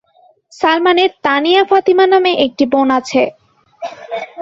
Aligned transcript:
সালমানের 0.53 1.11
তানিয়া 1.23 1.63
ফাতিমা 1.69 2.05
নামে 2.07 2.31
একটি 2.45 2.63
বোন 2.71 2.87
আছে। 2.99 3.23